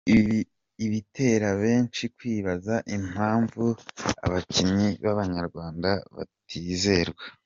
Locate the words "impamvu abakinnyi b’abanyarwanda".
2.97-5.89